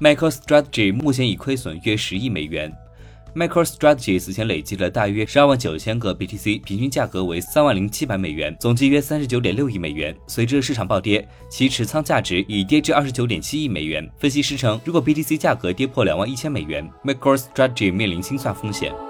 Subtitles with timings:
[0.00, 2.72] micro strategy 目前已亏损约十亿美元。
[3.34, 10.16] Micro strategy 此前累计了大约十二万九千个 btc 平均价格为三万零七百美元总计约三十九点六亿美元。
[10.26, 14.08] 随着市场暴跌其持仓价值已跌至二十九点七亿美元。
[14.18, 19.09] 分析师称如果 btc 价格跌破两万一千美元 micro strategy 面临清算风险。